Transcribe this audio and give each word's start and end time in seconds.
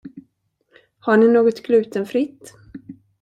Har 0.99 1.17
ni 1.17 1.27
något 1.27 1.63
glutenfritt? 1.63 2.53